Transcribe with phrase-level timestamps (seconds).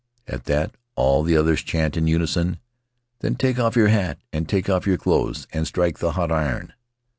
[0.25, 2.57] At that, all the others chant in unison,
[3.19, 6.73] "Then take off your hat, and take off your clothes, and strike the hot iron."